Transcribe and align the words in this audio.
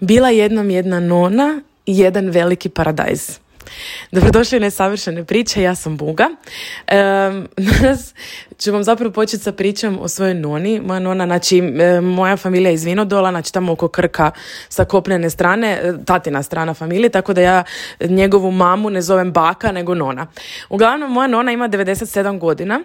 Bila 0.00 0.30
jednom 0.30 0.70
jedna 0.70 1.00
nona 1.00 1.60
i 1.86 1.98
jedan 1.98 2.30
veliki 2.30 2.68
paradajz. 2.68 3.38
Dobrodošli 4.12 4.58
u 4.58 4.60
Nesavršene 4.60 5.24
priče, 5.24 5.62
ja 5.62 5.74
sam 5.74 5.96
Buga. 5.96 6.28
danas 7.80 8.14
ću 8.58 8.72
vam 8.72 8.84
zapravo 8.84 9.12
početi 9.12 9.42
sa 9.42 9.52
pričom 9.52 9.98
o 10.00 10.08
svojoj 10.08 10.34
noni. 10.34 10.80
Moja 10.80 11.00
nona, 11.00 11.26
znači, 11.26 11.62
moja 12.02 12.36
familija 12.36 12.68
je 12.68 12.74
iz 12.74 12.84
Vinodola, 12.84 13.30
znači 13.30 13.52
tamo 13.52 13.72
oko 13.72 13.88
Krka 13.88 14.30
sa 14.68 14.84
kopnene 14.84 15.30
strane, 15.30 15.68
e, 15.82 15.92
tatina 16.04 16.42
strana 16.42 16.74
familije, 16.74 17.08
tako 17.08 17.32
da 17.32 17.40
ja 17.40 17.64
njegovu 18.00 18.50
mamu 18.50 18.90
ne 18.90 19.02
zovem 19.02 19.32
baka, 19.32 19.72
nego 19.72 19.94
nona. 19.94 20.26
Uglavnom, 20.68 21.12
moja 21.12 21.26
nona 21.28 21.52
ima 21.52 21.68
97 21.68 22.38
godina 22.38 22.80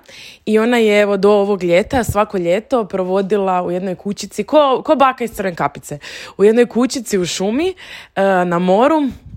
i 0.46 0.60
ona 0.60 0.78
je 0.78 1.02
evo 1.02 1.18
do 1.18 1.32
ovog 1.32 1.64
ljeta, 1.64 2.04
svako 2.04 2.38
ljeto 2.38 2.86
provodila 2.86 3.64
u 3.64 3.72
jednoj 3.72 3.96
kućici, 3.96 4.44
ko, 4.44 4.82
ko 4.86 4.96
baka 4.96 5.24
iz 5.24 5.32
Crven 5.32 5.56
kapice, 5.56 5.98
u 6.38 6.44
jednoj 6.44 6.66
kućici 6.66 7.18
u 7.18 7.26
šumi 7.26 7.74
e, 8.16 8.22
na 8.46 8.60
moru, 8.60 9.02
E, 9.04 9.33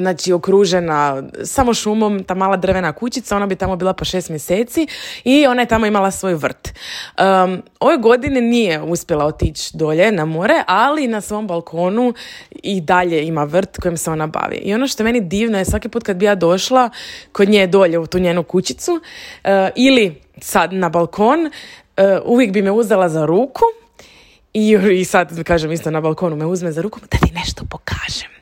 znači 0.00 0.32
okružena 0.32 1.22
samo 1.44 1.74
šumom, 1.74 2.24
ta 2.24 2.34
mala 2.34 2.56
drvena 2.56 2.92
kućica, 2.92 3.36
ona 3.36 3.46
bi 3.46 3.56
tamo 3.56 3.76
bila 3.76 3.92
po 3.92 4.04
šest 4.04 4.28
mjeseci 4.28 4.86
i 5.24 5.46
ona 5.46 5.62
je 5.62 5.68
tamo 5.68 5.86
imala 5.86 6.10
svoj 6.10 6.34
vrt. 6.34 6.68
Um, 7.18 7.62
ove 7.80 7.96
godine 7.96 8.40
nije 8.40 8.82
uspjela 8.82 9.24
otići 9.24 9.76
dolje 9.76 10.12
na 10.12 10.24
more, 10.24 10.54
ali 10.66 11.08
na 11.08 11.20
svom 11.20 11.46
balkonu 11.46 12.14
i 12.50 12.80
dalje 12.80 13.26
ima 13.26 13.44
vrt 13.44 13.76
kojim 13.80 13.96
se 13.96 14.10
ona 14.10 14.26
bavi. 14.26 14.56
I 14.56 14.74
ono 14.74 14.86
što 14.86 15.04
meni 15.04 15.20
divno 15.20 15.58
je 15.58 15.64
svaki 15.64 15.88
put 15.88 16.02
kad 16.02 16.16
bi 16.16 16.24
ja 16.24 16.34
došla 16.34 16.90
kod 17.32 17.48
nje 17.48 17.66
dolje 17.66 17.98
u 17.98 18.06
tu 18.06 18.18
njenu 18.18 18.42
kućicu 18.42 18.92
uh, 18.92 19.50
ili 19.76 20.20
sad 20.40 20.72
na 20.72 20.88
balkon, 20.88 21.46
uh, 21.46 21.50
uvijek 22.24 22.52
bi 22.52 22.62
me 22.62 22.70
uzela 22.70 23.08
za 23.08 23.26
ruku 23.26 23.64
i, 24.52 24.78
i 25.00 25.04
sad 25.04 25.42
kažem 25.42 25.72
isto 25.72 25.90
na 25.90 26.00
balkonu 26.00 26.36
me 26.36 26.46
uzme 26.46 26.72
za 26.72 26.82
ruku 26.82 27.00
da 27.00 27.06
ti 27.06 27.32
nešto 27.34 27.64
pokažem. 27.70 28.35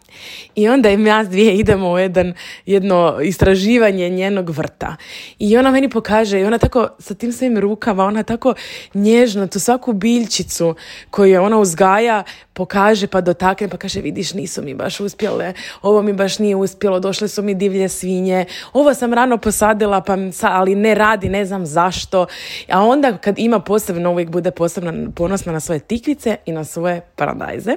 I 0.54 0.68
onda 0.68 0.90
im 0.90 1.06
ja 1.06 1.24
dvije 1.24 1.54
idemo 1.54 1.90
u 1.90 1.98
jedan, 1.98 2.34
jedno 2.66 3.18
istraživanje 3.22 4.08
njenog 4.08 4.50
vrta. 4.50 4.96
I 5.38 5.56
ona 5.56 5.70
meni 5.70 5.88
pokaže, 5.88 6.40
i 6.40 6.44
ona 6.44 6.58
tako 6.58 6.88
sa 6.98 7.14
tim 7.14 7.32
svojim 7.32 7.58
rukama, 7.58 8.04
ona 8.04 8.22
tako 8.22 8.54
nježno 8.94 9.46
tu 9.46 9.60
svaku 9.60 9.92
biljčicu 9.92 10.74
koju 11.10 11.42
ona 11.42 11.58
uzgaja, 11.58 12.22
pokaže 12.52 13.06
pa 13.06 13.20
dotakne 13.20 13.68
pa 13.68 13.76
kaže 13.76 14.00
vidiš 14.00 14.34
nisu 14.34 14.62
mi 14.62 14.74
baš 14.74 15.00
uspjele, 15.00 15.52
ovo 15.82 16.02
mi 16.02 16.12
baš 16.12 16.38
nije 16.38 16.56
uspjelo, 16.56 17.00
došle 17.00 17.28
su 17.28 17.42
mi 17.42 17.54
divlje 17.54 17.88
svinje, 17.88 18.44
ovo 18.72 18.94
sam 18.94 19.14
rano 19.14 19.38
posadila 19.38 20.00
pa 20.00 20.16
ali 20.42 20.74
ne 20.74 20.94
radi, 20.94 21.28
ne 21.28 21.44
znam 21.44 21.66
zašto. 21.66 22.26
A 22.68 22.82
onda 22.82 23.16
kad 23.16 23.38
ima 23.38 23.60
posebno, 23.60 24.10
uvijek 24.10 24.30
bude 24.30 24.50
posebno 24.50 25.10
ponosna 25.16 25.52
na 25.52 25.60
svoje 25.60 25.80
tikvice 25.80 26.36
i 26.46 26.52
na 26.52 26.64
svoje 26.64 27.00
paradajze. 27.16 27.76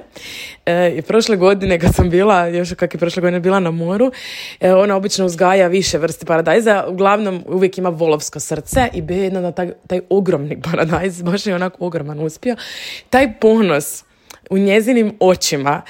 E, 0.66 1.02
prošle 1.02 1.36
godine 1.36 1.80
kad 1.80 1.94
sam 1.94 2.10
bila, 2.10 2.46
još 2.46 2.67
kak 2.76 2.94
je 2.94 2.98
prošle 2.98 3.20
godine 3.20 3.40
bila 3.40 3.60
na 3.60 3.70
moru, 3.70 4.12
e, 4.60 4.72
ona 4.72 4.96
obično 4.96 5.26
uzgaja 5.26 5.66
više 5.66 5.98
vrste 5.98 6.26
paradajza, 6.26 6.84
uglavnom 6.88 7.44
uvijek 7.48 7.78
ima 7.78 7.88
volovsko 7.88 8.40
srce 8.40 8.88
i 8.92 9.02
bio 9.02 9.24
je 9.24 9.52
taj, 9.54 9.72
taj 9.86 10.00
ogromni 10.08 10.60
paradajz, 10.62 11.22
baš 11.28 11.46
je 11.46 11.54
onako 11.54 11.86
ogroman 11.86 12.20
uspio. 12.20 12.56
Taj 13.10 13.40
ponos 13.40 14.04
u 14.50 14.58
njezinim 14.58 15.16
očima, 15.20 15.82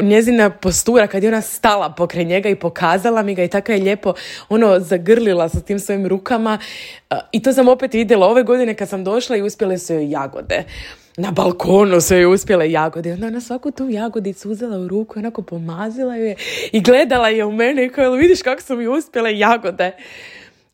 njezina 0.00 0.50
postura 0.50 1.06
kad 1.06 1.22
je 1.22 1.28
ona 1.28 1.40
stala 1.40 1.90
pokraj 1.90 2.24
njega 2.24 2.48
i 2.48 2.54
pokazala 2.54 3.22
mi 3.22 3.34
ga 3.34 3.44
i 3.44 3.48
tako 3.48 3.72
je 3.72 3.82
lijepo 3.82 4.14
ono 4.48 4.80
zagrlila 4.80 5.48
sa 5.48 5.60
tim 5.60 5.78
svojim 5.78 6.06
rukama. 6.06 6.58
I 7.32 7.42
to 7.42 7.52
sam 7.52 7.68
opet 7.68 7.94
vidjela 7.94 8.26
ove 8.26 8.42
godine 8.42 8.74
kad 8.74 8.88
sam 8.88 9.04
došla 9.04 9.36
i 9.36 9.42
uspjele 9.42 9.78
su 9.78 9.94
joj 9.94 10.10
jagode 10.10 10.64
na 11.18 11.30
balkonu 11.30 12.00
su 12.00 12.14
joj 12.14 12.34
uspjele 12.34 12.70
jagode. 12.70 13.12
Onda 13.12 13.26
ona 13.26 13.40
svaku 13.40 13.70
tu 13.70 13.88
jagodicu 13.90 14.50
uzela 14.50 14.78
u 14.78 14.88
ruku, 14.88 15.18
onako 15.18 15.42
pomazila 15.42 16.16
je 16.16 16.36
i 16.72 16.80
gledala 16.80 17.28
je 17.28 17.44
u 17.44 17.52
mene 17.52 17.84
i 17.84 17.88
kao, 17.88 18.12
vidiš 18.12 18.42
kako 18.42 18.62
su 18.62 18.76
mi 18.76 18.86
uspjele 18.86 19.38
jagode. 19.38 19.96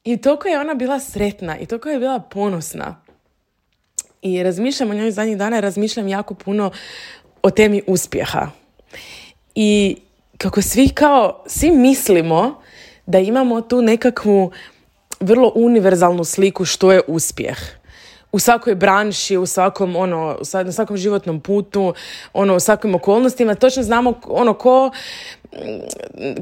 I 0.05 0.17
toliko 0.17 0.49
je 0.49 0.61
ona 0.61 0.75
bila 0.75 1.01
sretna 1.01 1.59
i 1.59 1.67
toliko 1.67 1.89
je 1.89 1.99
bila 1.99 2.19
ponosna. 2.19 3.01
I 4.23 4.43
razmišljam 4.43 4.91
o 4.91 4.95
njoj 4.95 5.11
zadnjih 5.11 5.37
dana, 5.37 5.61
razmišljam 5.61 6.09
jako 6.09 6.35
puno 6.35 6.71
o 7.43 7.51
temi 7.51 7.83
uspjeha. 7.87 8.51
I 9.55 9.97
kako 10.39 10.63
svi 10.63 10.89
kao, 10.89 11.45
svi 11.47 11.71
mislimo 11.71 12.63
da 13.07 13.19
imamo 13.19 13.61
tu 13.61 13.83
nekakvu 13.83 14.53
vrlo 15.21 15.53
univerzalnu 15.55 16.25
sliku 16.25 16.65
što 16.65 16.93
je 16.93 17.01
uspjeh 17.07 17.59
u 18.35 18.39
svakoj 18.39 18.75
branši, 18.75 19.37
u 19.37 19.47
svakom, 19.47 19.97
ono, 19.97 20.39
na 20.53 20.73
svakom 20.73 20.97
životnom 20.97 21.41
putu, 21.41 21.95
ono, 22.33 22.57
u 22.57 22.61
svakim 22.61 22.95
okolnostima, 22.95 23.55
točno 23.55 23.83
znamo 23.83 24.15
ono 24.27 24.55
ko, 24.55 24.91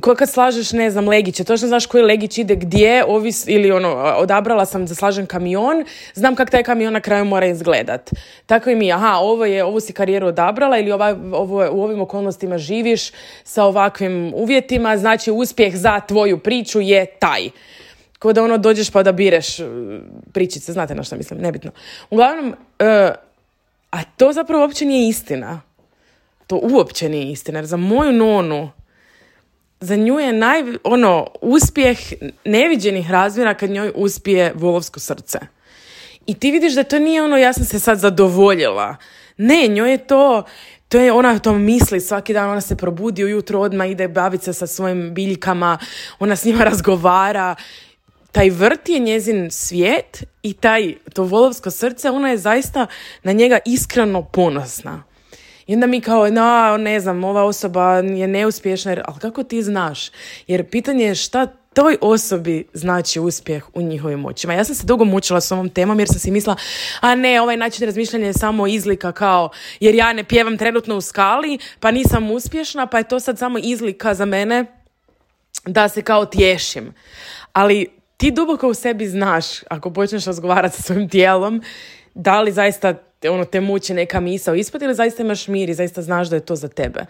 ko 0.01 0.15
kad 0.15 0.31
slažeš, 0.31 0.73
ne 0.73 0.91
znam, 0.91 1.09
legiće, 1.09 1.45
točno 1.45 1.69
znaš 1.69 1.87
koji 1.87 2.05
legić 2.05 2.39
ide 2.39 2.55
gdje, 2.55 3.05
ovis, 3.05 3.45
ili 3.49 3.73
ono, 3.73 3.89
odabrala 4.17 4.65
sam 4.65 4.87
da 4.87 4.95
slažem 4.95 5.27
kamion, 5.27 5.85
znam 6.15 6.35
kak 6.35 6.51
taj 6.51 6.63
kamion 6.63 6.93
na 6.93 7.01
kraju 7.01 7.25
mora 7.25 7.47
izgledat. 7.47 8.11
Tako 8.47 8.71
i 8.71 8.77
mi, 8.77 8.93
aha, 8.93 9.19
ovo 9.21 9.45
je, 9.45 9.65
ovu 9.65 9.81
si 9.81 9.93
karijeru 9.93 10.27
odabrala 10.27 10.79
ili 10.79 10.93
ovaj, 10.93 11.13
ovo, 11.33 11.69
u 11.73 11.83
ovim 11.83 12.01
okolnostima 12.01 12.59
živiš 12.59 13.11
sa 13.45 13.65
ovakvim 13.65 14.33
uvjetima, 14.35 14.97
znači 14.97 15.31
uspjeh 15.31 15.77
za 15.77 16.01
tvoju 16.01 16.39
priču 16.39 16.81
je 16.81 17.07
taj. 17.07 17.51
Kao 18.23 18.33
da 18.33 18.43
ono 18.43 18.59
dođeš 18.59 18.91
pa 18.91 19.03
da 19.03 19.13
bireš 19.13 19.61
e, 19.61 19.65
pričice, 20.33 20.73
znate 20.73 20.95
na 20.95 21.03
što 21.03 21.17
mislim, 21.17 21.41
nebitno. 21.41 21.71
Uglavnom, 22.11 22.55
e, 22.79 23.13
a 23.91 24.05
to 24.17 24.33
zapravo 24.33 24.63
uopće 24.63 24.85
nije 24.85 25.09
istina. 25.09 25.61
To 26.47 26.61
uopće 26.63 27.09
nije 27.09 27.33
istina, 27.33 27.59
jer 27.59 27.67
za 27.67 27.77
moju 27.77 28.13
nonu, 28.13 28.71
za 29.81 29.97
nju 29.97 30.19
je 30.19 30.33
naj, 30.33 30.63
ono, 30.85 31.27
uspjeh 31.41 31.99
neviđenih 32.45 33.11
razmjera 33.11 33.55
kad 33.55 33.71
njoj 33.71 33.93
uspije 33.95 34.53
volovsko 34.55 35.01
srce. 35.01 35.39
I 36.27 36.35
ti 36.35 36.51
vidiš 36.51 36.75
da 36.75 36.85
to 36.85 36.99
nije 36.99 37.23
ono, 37.23 37.37
ja 37.37 37.53
sam 37.53 37.65
se 37.65 37.81
sad 37.81 37.99
zadovoljila. 37.99 38.97
Ne, 39.37 39.69
njoj 39.69 39.91
je 39.91 39.99
to, 39.99 40.43
to 40.89 40.99
je 40.99 41.13
ona 41.13 41.39
to 41.39 41.53
misli 41.53 42.01
svaki 42.01 42.33
dan, 42.33 42.51
ona 42.51 42.61
se 42.61 42.77
probudi 42.77 43.25
ujutro 43.25 43.61
odmah 43.61 43.91
ide 43.91 44.09
baviti 44.09 44.45
se 44.45 44.53
sa 44.53 44.67
svojim 44.67 45.15
biljkama, 45.15 45.79
ona 46.19 46.37
s 46.37 46.45
njima 46.45 46.65
razgovara 46.65 47.57
taj 48.33 48.51
vrt 48.51 48.89
je 48.89 48.99
njezin 48.99 49.51
svijet 49.51 50.25
i 50.43 50.53
taj, 50.53 50.95
to 51.15 51.25
volovsko 51.25 51.71
srce, 51.71 52.11
ona 52.11 52.31
je 52.31 52.39
zaista 52.39 52.87
na 53.23 53.33
njega 53.33 53.59
iskreno 53.67 54.23
ponosna. 54.23 55.03
I 55.67 55.75
onda 55.75 55.87
mi 55.87 56.01
kao, 56.01 56.31
no, 56.31 56.77
ne 56.77 57.01
znam, 57.01 57.25
ova 57.25 57.45
osoba 57.45 57.95
je 57.95 58.29
neuspješna, 58.29 58.97
ali 59.05 59.21
kako 59.21 59.43
ti 59.43 59.63
znaš? 59.63 60.11
Jer 60.47 60.71
pitanje 60.71 61.05
je 61.05 61.15
šta 61.15 61.47
toj 61.75 61.97
osobi 62.01 62.65
znači 62.73 63.21
uspjeh 63.21 63.65
u 63.75 63.83
njihovim 63.83 64.25
očima. 64.25 64.55
Ja 64.55 64.65
sam 64.65 64.75
se 64.75 64.87
dugo 64.87 65.05
mučila 65.05 65.41
s 65.41 65.53
ovom 65.53 65.69
temom 65.69 65.99
jer 65.99 66.09
sam 66.09 66.19
si 66.19 66.31
mislila, 66.31 66.57
a 67.01 67.15
ne, 67.15 67.41
ovaj 67.41 67.57
način 67.57 67.87
razmišljanja 67.87 68.27
je 68.27 68.33
samo 68.33 68.67
izlika 68.67 69.13
kao, 69.13 69.51
jer 69.81 69.95
ja 69.95 70.13
ne 70.13 70.25
pjevam 70.25 70.59
trenutno 70.59 70.97
u 70.97 71.01
skali, 71.01 71.59
pa 71.81 71.91
nisam 71.91 72.31
uspješna, 72.31 72.87
pa 72.87 72.99
je 72.99 73.09
to 73.09 73.21
sad 73.21 73.39
samo 73.39 73.59
izlika 73.63 74.15
za 74.15 74.25
mene 74.25 74.65
da 75.67 75.89
se 75.89 76.03
kao 76.03 76.27
tješim. 76.27 76.95
Ali 77.53 78.02
ti 78.23 78.31
duboko 78.31 78.69
u 78.69 78.75
sebi 78.75 79.09
znaš, 79.09 79.47
ako 79.69 79.91
počneš 79.91 80.25
razgovarati 80.25 80.77
sa 80.77 80.83
svojim 80.83 81.09
tijelom, 81.09 81.63
da 82.15 82.41
li 82.41 82.53
zaista 82.53 82.95
ono, 83.29 83.45
te 83.45 83.61
muči 83.61 83.95
neka 83.95 84.21
misao 84.21 84.55
ispod 84.55 84.83
ili 84.83 84.95
zaista 84.95 85.23
imaš 85.23 85.49
mir 85.49 85.71
i 85.71 85.75
zaista 85.75 86.03
znaš 86.03 86.29
da 86.29 86.37
je 86.37 86.47
to 86.47 86.57
za 86.57 86.69
tebe. 86.69 87.07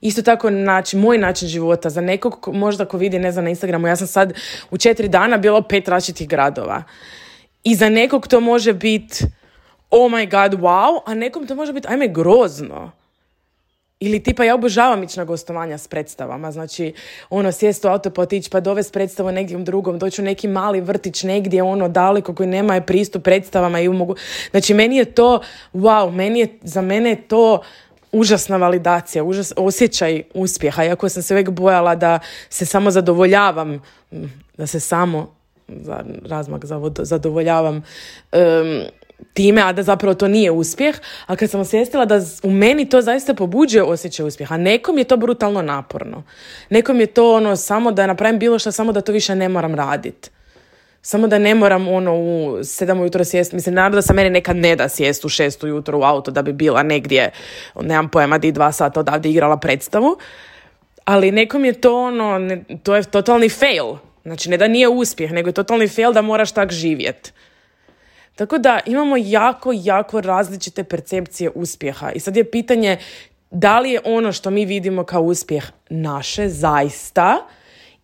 Isto 0.00 0.22
tako 0.22 0.50
način, 0.50 1.00
moj 1.00 1.18
način 1.18 1.48
života, 1.48 1.90
za 1.90 2.00
nekog 2.00 2.48
možda 2.52 2.84
ko 2.84 2.96
vidi, 2.96 3.18
ne 3.18 3.32
znam, 3.32 3.44
na 3.44 3.50
Instagramu, 3.50 3.86
ja 3.86 3.96
sam 3.96 4.06
sad 4.06 4.32
u 4.70 4.78
četiri 4.78 5.08
dana 5.08 5.36
bilo 5.36 5.62
pet 5.62 5.88
različitih 5.88 6.28
gradova. 6.28 6.82
I 7.64 7.74
za 7.74 7.88
nekog 7.88 8.28
to 8.28 8.40
može 8.40 8.72
biti 8.72 9.24
oh 9.90 10.12
my 10.12 10.30
god, 10.30 10.60
wow, 10.60 11.00
a 11.06 11.14
nekom 11.14 11.46
to 11.46 11.54
može 11.54 11.72
biti 11.72 11.88
ajme 11.90 12.08
grozno. 12.08 12.92
Ili 14.00 14.22
tipa 14.22 14.44
ja 14.44 14.54
obožavam 14.54 15.02
ići 15.02 15.18
na 15.18 15.24
gostovanja 15.24 15.78
s 15.78 15.88
predstavama, 15.88 16.52
znači 16.52 16.92
ono 17.30 17.52
sjest 17.52 17.84
u 17.84 17.88
auto 17.88 18.10
pa 18.10 18.22
otići 18.22 18.50
pa 18.50 18.60
dovesti 18.60 18.92
predstavu 18.92 19.32
negdje 19.32 19.58
drugom, 19.58 19.98
doći 19.98 20.20
u 20.20 20.24
neki 20.24 20.48
mali 20.48 20.80
vrtić 20.80 21.22
negdje 21.22 21.62
ono 21.62 21.88
daleko 21.88 22.34
koji 22.34 22.46
nema 22.46 22.80
pristup 22.80 23.24
predstavama 23.24 23.80
i 23.80 23.88
mogu, 23.88 24.16
znači 24.50 24.74
meni 24.74 24.96
je 24.96 25.04
to, 25.04 25.40
wow, 25.74 26.10
meni 26.10 26.40
je, 26.40 26.58
za 26.62 26.80
mene 26.80 27.10
je 27.10 27.28
to 27.28 27.62
užasna 28.12 28.56
validacija, 28.56 29.24
užas, 29.24 29.52
osjećaj 29.56 30.22
uspjeha, 30.34 30.84
iako 30.84 31.08
sam 31.08 31.22
se 31.22 31.34
uvijek 31.34 31.50
bojala 31.50 31.94
da 31.94 32.18
se 32.48 32.66
samo 32.66 32.90
zadovoljavam, 32.90 33.82
da 34.56 34.66
se 34.66 34.80
samo 34.80 35.34
za 35.68 36.04
razmak 36.24 36.64
zadovoljavam 36.98 37.82
time, 39.32 39.62
a 39.62 39.72
da 39.72 39.82
zapravo 39.82 40.14
to 40.14 40.28
nije 40.28 40.50
uspjeh, 40.50 40.96
a 41.26 41.36
kad 41.36 41.50
sam 41.50 41.60
osvijestila 41.60 42.04
da 42.04 42.20
u 42.42 42.50
meni 42.50 42.88
to 42.88 43.02
zaista 43.02 43.34
pobuđuje 43.34 43.82
osjećaj 43.82 44.26
uspjeha, 44.26 44.56
nekom 44.56 44.98
je 44.98 45.04
to 45.04 45.16
brutalno 45.16 45.62
naporno. 45.62 46.22
Nekom 46.70 47.00
je 47.00 47.06
to 47.06 47.34
ono 47.34 47.56
samo 47.56 47.92
da 47.92 48.06
napravim 48.06 48.38
bilo 48.38 48.58
što, 48.58 48.72
samo 48.72 48.92
da 48.92 49.00
to 49.00 49.12
više 49.12 49.34
ne 49.34 49.48
moram 49.48 49.74
raditi. 49.74 50.30
Samo 51.02 51.26
da 51.26 51.38
ne 51.38 51.54
moram 51.54 51.88
ono 51.88 52.14
u 52.14 52.58
sedam 52.64 53.00
ujutro 53.00 53.24
sjest. 53.24 53.52
Mislim, 53.52 53.74
naravno 53.74 53.94
da 53.94 54.02
se 54.02 54.12
meni 54.12 54.30
nekad 54.30 54.56
ne 54.56 54.76
da 54.76 54.88
sjest 54.88 55.24
u 55.24 55.28
šest 55.28 55.64
ujutro 55.64 55.98
u 55.98 56.02
auto 56.02 56.30
da 56.30 56.42
bi 56.42 56.52
bila 56.52 56.82
negdje, 56.82 57.30
nemam 57.80 58.08
pojma, 58.08 58.38
di 58.38 58.52
dva 58.52 58.72
sata 58.72 59.00
odavde 59.00 59.30
igrala 59.30 59.56
predstavu. 59.56 60.16
Ali 61.04 61.30
nekom 61.30 61.64
je 61.64 61.72
to 61.72 62.02
ono, 62.02 62.56
to 62.82 62.96
je 62.96 63.02
totalni 63.02 63.48
fail. 63.48 63.94
Znači, 64.22 64.50
ne 64.50 64.56
da 64.56 64.68
nije 64.68 64.88
uspjeh, 64.88 65.32
nego 65.32 65.48
je 65.48 65.52
totalni 65.52 65.88
fail 65.88 66.12
da 66.12 66.22
moraš 66.22 66.52
tak 66.52 66.72
živjet. 66.72 67.32
Tako 68.36 68.58
da 68.58 68.80
imamo 68.86 69.16
jako, 69.16 69.72
jako 69.74 70.20
različite 70.20 70.84
percepcije 70.84 71.50
uspjeha. 71.54 72.12
I 72.12 72.20
sad 72.20 72.36
je 72.36 72.50
pitanje 72.50 72.98
da 73.50 73.80
li 73.80 73.90
je 73.90 74.00
ono 74.04 74.32
što 74.32 74.50
mi 74.50 74.64
vidimo 74.64 75.04
kao 75.04 75.22
uspjeh 75.22 75.64
naše 75.90 76.48
zaista 76.48 77.36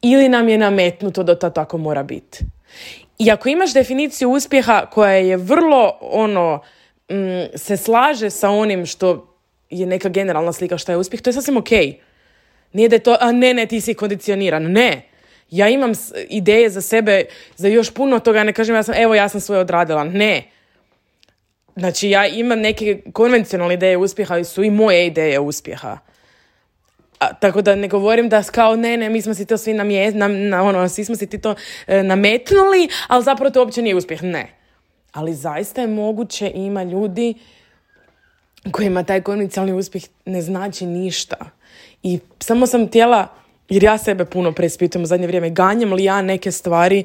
ili 0.02 0.28
nam 0.28 0.48
je 0.48 0.58
nametnuto 0.58 1.22
da 1.22 1.38
to 1.38 1.50
tako 1.50 1.78
mora 1.78 2.02
biti. 2.02 2.38
I 3.18 3.30
ako 3.30 3.48
imaš 3.48 3.74
definiciju 3.74 4.30
uspjeha 4.30 4.86
koja 4.90 5.12
je 5.12 5.36
vrlo 5.36 5.98
ono 6.00 6.60
mm, 7.10 7.58
se 7.58 7.76
slaže 7.76 8.30
sa 8.30 8.50
onim 8.50 8.86
što 8.86 9.36
je 9.70 9.86
neka 9.86 10.08
generalna 10.08 10.52
slika 10.52 10.78
što 10.78 10.92
je 10.92 10.98
uspjeh, 10.98 11.22
to 11.22 11.30
je 11.30 11.34
sasvim 11.34 11.56
ok. 11.56 11.70
Nije 12.72 12.88
da 12.88 12.96
je 12.96 13.02
to, 13.02 13.16
a 13.20 13.32
ne, 13.32 13.54
ne, 13.54 13.66
ti 13.66 13.80
si 13.80 13.94
kondicioniran. 13.94 14.62
Ne. 14.62 15.11
Ja 15.50 15.68
imam 15.68 15.92
ideje 16.28 16.70
za 16.70 16.80
sebe, 16.80 17.24
za 17.56 17.68
još 17.68 17.94
puno 17.94 18.18
toga, 18.18 18.44
ne 18.44 18.52
kažem 18.52 18.74
ja 18.74 18.82
sam, 18.82 18.94
evo 18.94 19.14
ja 19.14 19.28
sam 19.28 19.40
svoje 19.40 19.60
odradila. 19.60 20.04
Ne. 20.04 20.42
Znači 21.76 22.10
ja 22.10 22.26
imam 22.26 22.60
neke 22.60 23.02
konvencionalne 23.12 23.74
ideje 23.74 23.96
uspjeha 23.96 24.38
i 24.38 24.44
su 24.44 24.64
i 24.64 24.70
moje 24.70 25.06
ideje 25.06 25.40
uspjeha. 25.40 25.98
A, 27.18 27.34
tako 27.34 27.62
da 27.62 27.74
ne 27.74 27.88
govorim 27.88 28.28
da 28.28 28.42
kao 28.42 28.76
ne, 28.76 28.96
ne, 28.96 29.08
mi 29.08 29.22
smo 29.22 29.34
si 29.34 29.46
to 29.46 29.58
svi 29.58 29.74
namje, 29.74 30.10
na, 30.12 30.62
ono, 30.62 30.88
svi 30.88 31.04
smo 31.04 31.16
si 31.16 31.26
ti 31.26 31.38
to 31.38 31.54
e, 31.86 32.02
nametnuli, 32.02 32.88
ali 33.08 33.24
zapravo 33.24 33.50
to 33.50 33.60
uopće 33.60 33.82
nije 33.82 33.94
uspjeh. 33.94 34.22
Ne. 34.22 34.48
Ali 35.12 35.34
zaista 35.34 35.80
je 35.80 35.86
moguće 35.86 36.52
ima 36.54 36.82
ljudi 36.82 37.34
kojima 38.70 39.02
taj 39.02 39.20
konvencionalni 39.20 39.78
uspjeh 39.78 40.02
ne 40.24 40.42
znači 40.42 40.86
ništa. 40.86 41.36
I 42.02 42.18
samo 42.40 42.66
sam 42.66 42.86
htjela, 42.86 43.28
jer 43.68 43.84
ja 43.84 43.98
sebe 43.98 44.24
puno 44.24 44.52
preispitujem 44.52 45.02
u 45.02 45.06
zadnje 45.06 45.26
vrijeme, 45.26 45.50
ganjam 45.50 45.92
li 45.92 46.04
ja 46.04 46.22
neke 46.22 46.52
stvari 46.52 47.04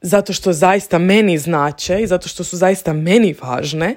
zato 0.00 0.32
što 0.32 0.52
zaista 0.52 0.98
meni 0.98 1.38
znače 1.38 2.02
i 2.02 2.06
zato 2.06 2.28
što 2.28 2.44
su 2.44 2.56
zaista 2.56 2.92
meni 2.92 3.34
važne 3.42 3.96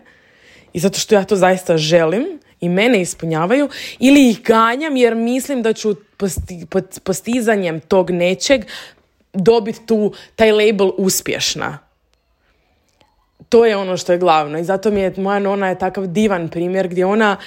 i 0.73 0.79
zato 0.79 0.99
što 0.99 1.15
ja 1.15 1.23
to 1.23 1.35
zaista 1.35 1.77
želim 1.77 2.39
i 2.61 2.69
mene 2.69 3.01
ispunjavaju 3.01 3.69
ili 3.99 4.29
ih 4.29 4.43
ganjam 4.43 4.95
jer 4.95 5.15
mislim 5.15 5.61
da 5.61 5.73
ću 5.73 5.95
posti, 6.17 6.65
postizanjem 7.03 7.79
tog 7.79 8.11
nečeg 8.11 8.65
dobiti 9.33 9.79
tu 9.85 10.13
taj 10.35 10.51
label 10.51 10.91
uspješna. 10.97 11.90
To 13.51 13.65
je 13.65 13.75
ono 13.77 13.97
što 13.97 14.11
je 14.11 14.17
glavno 14.17 14.59
i 14.59 14.63
zato 14.63 14.91
mi 14.91 15.01
je 15.01 15.13
moja 15.17 15.39
nona 15.39 15.69
je 15.69 15.79
takav 15.79 16.07
divan 16.07 16.49
primjer 16.49 16.87
gdje 16.87 17.05
ona 17.05 17.37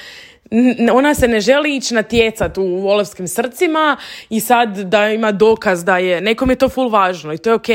ona 0.93 1.15
se 1.15 1.29
ne 1.29 1.41
želi 1.41 1.77
ići 1.77 1.95
natjecat 1.95 2.59
u 2.59 2.65
volovskim 2.65 3.29
srcima 3.29 3.97
i 4.31 4.41
sad 4.41 4.79
da 4.79 5.09
ima 5.09 5.33
dokaz 5.33 5.85
da 5.85 5.99
je, 5.99 6.21
nekom 6.21 6.51
je 6.51 6.57
to 6.57 6.69
full 6.69 6.89
važno 6.89 7.33
i 7.33 7.39
to 7.39 7.51
je 7.51 7.55
ok. 7.55 7.69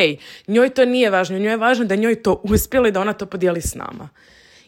Njoj 0.47 0.69
to 0.69 0.85
nije 0.85 1.09
važno, 1.09 1.37
njoj 1.37 1.53
je 1.53 1.57
važno 1.57 1.85
da 1.85 1.95
njoj 1.95 2.23
to 2.23 2.41
uspjelo 2.43 2.87
i 2.87 2.91
da 2.91 3.01
ona 3.01 3.13
to 3.13 3.25
podijeli 3.25 3.61
s 3.61 3.75
nama. 3.75 4.09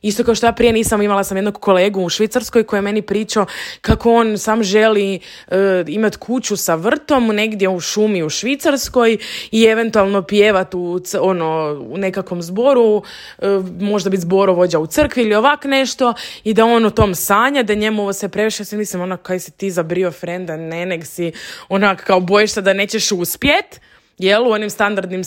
Isto 0.01 0.23
kao 0.23 0.35
što 0.35 0.45
ja 0.45 0.51
prije 0.51 0.73
nisam 0.73 1.01
imala 1.01 1.23
sam 1.23 1.37
jednog 1.37 1.59
kolegu 1.59 2.01
u 2.01 2.09
Švicarskoj 2.09 2.63
koji 2.63 2.77
je 2.77 2.81
meni 2.81 3.01
pričao 3.01 3.45
kako 3.81 4.13
on 4.13 4.37
sam 4.37 4.63
želi 4.63 5.19
uh, 5.47 5.55
imati 5.87 6.17
kuću 6.17 6.57
sa 6.57 6.75
vrtom 6.75 7.27
negdje 7.27 7.69
u 7.69 7.79
šumi 7.79 8.23
u 8.23 8.29
Švicarskoj 8.29 9.17
i 9.51 9.63
eventualno 9.63 10.21
pjevat 10.21 10.73
u, 10.73 11.01
ono, 11.19 11.81
u 11.89 11.97
nekakvom 11.97 12.41
zboru, 12.41 13.03
e, 13.39 13.45
možda 13.79 14.09
biti 14.09 14.21
zborovođa 14.21 14.79
u 14.79 14.87
crkvi 14.87 15.23
ili 15.23 15.35
ovak 15.35 15.65
nešto 15.65 16.13
i 16.43 16.53
da 16.53 16.65
on 16.65 16.85
o 16.85 16.89
tom 16.89 17.15
sanja, 17.15 17.63
da 17.63 17.73
njemu 17.73 18.01
ovo 18.01 18.13
se 18.13 18.29
previše, 18.29 18.65
se 18.65 18.77
mislim 18.77 19.01
ona 19.01 19.17
kaj 19.17 19.39
si 19.39 19.51
ti 19.51 19.71
zabrio 19.71 20.11
frenda, 20.11 20.57
ne 20.57 20.85
nek 20.85 21.05
si 21.05 21.31
onak 21.69 22.03
kao 22.03 22.19
bojiš 22.19 22.51
se 22.51 22.61
da 22.61 22.73
nećeš 22.73 23.11
uspjet 23.11 23.79
jel, 24.21 24.47
u 24.47 24.51
onim 24.51 24.69
standardnim 24.69 25.21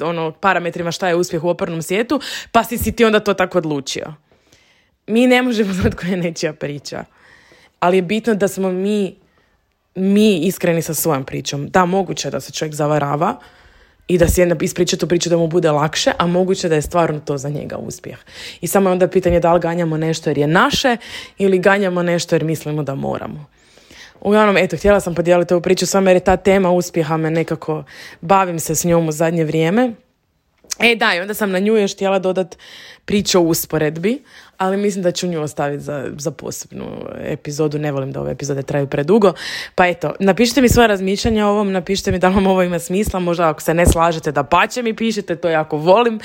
ono, 0.00 0.32
parametrima 0.32 0.92
šta 0.92 1.08
je 1.08 1.14
uspjeh 1.14 1.44
u 1.44 1.48
opornom 1.48 1.82
svijetu, 1.82 2.20
pa 2.52 2.64
si 2.64 2.78
si 2.78 2.92
ti 2.92 3.04
onda 3.04 3.20
to 3.20 3.34
tako 3.34 3.58
odlučio. 3.58 4.14
Mi 5.06 5.26
ne 5.26 5.42
možemo 5.42 5.72
znati 5.72 5.96
koja 5.96 6.10
je 6.10 6.16
nečija 6.16 6.52
priča. 6.52 7.04
Ali 7.80 7.96
je 7.96 8.02
bitno 8.02 8.34
da 8.34 8.48
smo 8.48 8.70
mi, 8.70 9.14
mi 9.94 10.38
iskreni 10.38 10.82
sa 10.82 10.94
svojom 10.94 11.24
pričom. 11.24 11.68
Da, 11.68 11.84
moguće 11.84 12.30
da 12.30 12.40
se 12.40 12.52
čovjek 12.52 12.74
zavarava 12.74 13.36
i 14.08 14.18
da 14.18 14.28
si 14.28 14.40
jedna 14.40 14.56
ispriča 14.60 14.96
tu 14.96 15.08
priču 15.08 15.30
da 15.30 15.36
mu 15.36 15.46
bude 15.46 15.70
lakše, 15.70 16.12
a 16.18 16.26
moguće 16.26 16.68
da 16.68 16.74
je 16.74 16.82
stvarno 16.82 17.20
to 17.20 17.38
za 17.38 17.48
njega 17.48 17.76
uspjeh. 17.76 18.18
I 18.60 18.66
samo 18.66 18.88
je 18.88 18.92
onda 18.92 19.08
pitanje 19.08 19.40
da 19.40 19.54
li 19.54 19.60
ganjamo 19.60 19.96
nešto 19.96 20.30
jer 20.30 20.38
je 20.38 20.46
naše 20.46 20.96
ili 21.38 21.58
ganjamo 21.58 22.02
nešto 22.02 22.34
jer 22.34 22.44
mislimo 22.44 22.82
da 22.82 22.94
moramo. 22.94 23.46
Uglavnom, 24.24 24.56
eto, 24.56 24.76
htjela 24.76 25.00
sam 25.00 25.14
podijeliti 25.14 25.54
ovu 25.54 25.60
priču 25.60 25.86
s 25.86 25.94
vama 25.94 26.10
jer 26.10 26.16
je 26.16 26.24
ta 26.24 26.36
tema 26.36 26.70
uspjeha 26.70 27.16
me 27.16 27.30
nekako, 27.30 27.84
bavim 28.20 28.60
se 28.60 28.74
s 28.74 28.84
njom 28.84 29.08
u 29.08 29.12
zadnje 29.12 29.44
vrijeme. 29.44 29.92
E 30.78 30.96
da, 30.96 31.14
i 31.14 31.20
onda 31.20 31.34
sam 31.34 31.50
na 31.50 31.58
nju 31.58 31.76
još 31.76 31.94
htjela 31.94 32.18
dodat 32.18 32.56
priču 33.04 33.38
o 33.38 33.42
usporedbi, 33.42 34.22
ali 34.58 34.76
mislim 34.76 35.02
da 35.02 35.10
ću 35.10 35.26
nju 35.26 35.42
ostaviti 35.42 35.82
za, 35.82 36.10
za 36.18 36.30
posebnu 36.30 36.84
epizodu. 37.20 37.78
Ne 37.78 37.92
volim 37.92 38.12
da 38.12 38.20
ove 38.20 38.32
epizode 38.32 38.62
traju 38.62 38.86
predugo. 38.86 39.32
Pa 39.74 39.86
eto, 39.86 40.14
napišite 40.20 40.60
mi 40.60 40.68
svoje 40.68 40.88
razmišljanja 40.88 41.46
o 41.46 41.50
ovom, 41.50 41.72
napišite 41.72 42.12
mi 42.12 42.18
da 42.18 42.28
vam 42.28 42.46
ovo 42.46 42.62
ima 42.62 42.78
smisla, 42.78 43.20
možda 43.20 43.48
ako 43.48 43.60
se 43.60 43.74
ne 43.74 43.86
slažete 43.86 44.32
da 44.32 44.42
pače 44.44 44.82
mi 44.82 44.94
pišete, 44.96 45.36
to 45.36 45.48
jako 45.48 45.76
volim, 45.76 46.20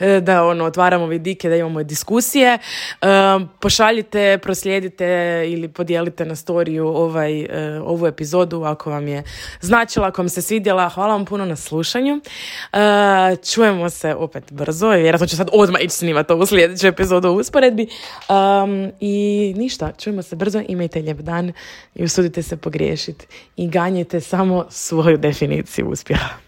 e, 0.00 0.20
da 0.20 0.44
ono, 0.44 0.64
otvaramo 0.64 1.06
vidike, 1.06 1.48
da 1.48 1.56
imamo 1.56 1.82
diskusije. 1.82 2.58
E, 3.02 3.06
pošaljite, 3.60 4.38
proslijedite 4.42 5.06
ili 5.46 5.68
podijelite 5.68 6.24
na 6.24 6.36
storiju 6.36 6.86
ovaj, 6.86 7.40
e, 7.40 7.80
ovu 7.80 8.06
epizodu 8.06 8.62
ako 8.62 8.90
vam 8.90 9.08
je 9.08 9.22
značila, 9.60 10.08
ako 10.08 10.22
vam 10.22 10.28
se 10.28 10.42
svidjela. 10.42 10.88
Hvala 10.88 11.12
vam 11.12 11.24
puno 11.24 11.44
na 11.44 11.56
slušanju. 11.56 12.20
Čujemo 13.52 13.90
se 13.90 14.14
opet 14.14 14.52
brzo, 14.52 14.88
vjerojatno 14.90 15.26
ću 15.26 15.36
sad 15.36 15.48
odmah 15.52 15.82
ići 15.82 15.96
snimati 15.96 16.32
ovu 16.32 16.46
sljedeću 16.46 16.86
epizodu 16.86 17.30
uspored 17.30 17.73
usporedbi. 17.74 17.88
Um, 18.28 18.92
I 19.00 19.54
ništa, 19.56 19.92
čujemo 19.98 20.22
se 20.22 20.36
brzo, 20.36 20.62
imajte 20.68 21.00
lijep 21.00 21.18
dan 21.18 21.52
i 21.94 22.04
usudite 22.04 22.42
se 22.42 22.56
pogriješiti 22.56 23.26
i 23.56 23.68
ganjite 23.68 24.20
samo 24.20 24.66
svoju 24.70 25.16
definiciju 25.16 25.88
uspjeha. 25.88 26.43